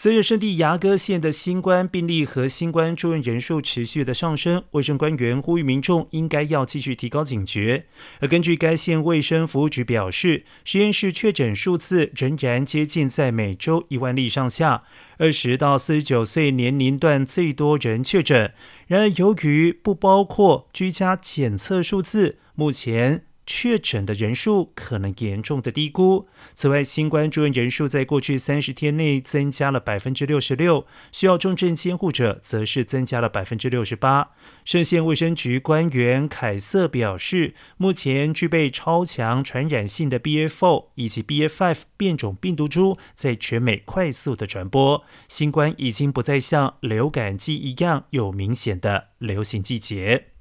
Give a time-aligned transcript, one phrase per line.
[0.00, 7.86] 随着圣地牙哥县的新冠病例和新冠住院人数持续的上升，卫生官员呼吁民众应该要继续提高警觉。
[8.20, 14.84] 而根据该县卫生服务局表示，实验室确诊数字仍然接近在每周一万例上下，
[15.16, 18.52] 二十到四十九岁年龄段最多人确诊。
[18.86, 23.24] 然而，由于不包括居家检测数字，目前。
[23.50, 26.28] 确诊的人数可能严重的低估。
[26.54, 34.32] 此外，新冠住院人数在过去三十天内增加了百分之六十六，需要重症监护者则是增加了百分之六十八。
[34.66, 50.37] 圣县卫生局官员凯瑟表示，目前具备超强传染性的 BA.4 以及 BA.5 变种病毒株在全美快速的传播，新冠已经不再像流感季一样有明显的流行季节。